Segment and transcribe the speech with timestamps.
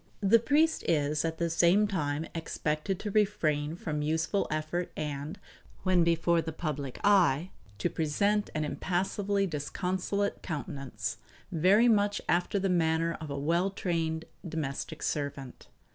[0.21, 5.39] The priest is at the same time expected to refrain from useful effort and,
[5.83, 11.17] when before the public eye, to present an impassively disconsolate countenance,
[11.51, 15.67] very much after the manner of a well trained domestic servant.